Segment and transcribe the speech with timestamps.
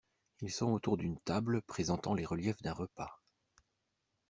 [0.39, 3.21] Ils sont autour d’une table présentant les reliefs d’un repas.